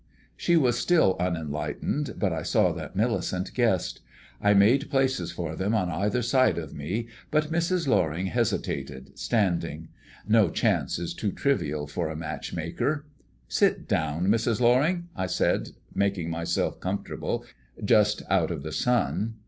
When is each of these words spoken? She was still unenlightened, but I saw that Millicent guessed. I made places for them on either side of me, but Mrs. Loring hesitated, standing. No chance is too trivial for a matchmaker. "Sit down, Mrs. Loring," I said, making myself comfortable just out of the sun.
She 0.35 0.57
was 0.57 0.79
still 0.79 1.15
unenlightened, 1.19 2.15
but 2.17 2.33
I 2.33 2.41
saw 2.41 2.71
that 2.71 2.95
Millicent 2.95 3.53
guessed. 3.53 3.99
I 4.41 4.55
made 4.55 4.89
places 4.89 5.31
for 5.31 5.55
them 5.55 5.75
on 5.75 5.91
either 5.91 6.23
side 6.23 6.57
of 6.57 6.73
me, 6.73 7.07
but 7.29 7.51
Mrs. 7.51 7.87
Loring 7.87 8.25
hesitated, 8.25 9.11
standing. 9.19 9.89
No 10.27 10.49
chance 10.49 10.97
is 10.97 11.13
too 11.13 11.31
trivial 11.31 11.85
for 11.85 12.09
a 12.09 12.15
matchmaker. 12.15 13.05
"Sit 13.47 13.87
down, 13.87 14.25
Mrs. 14.27 14.59
Loring," 14.59 15.07
I 15.15 15.27
said, 15.27 15.69
making 15.93 16.31
myself 16.31 16.79
comfortable 16.79 17.45
just 17.85 18.23
out 18.27 18.49
of 18.49 18.63
the 18.63 18.71
sun. 18.71 19.35